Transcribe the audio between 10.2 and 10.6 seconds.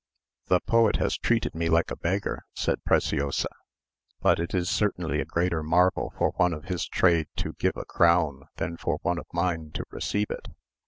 it.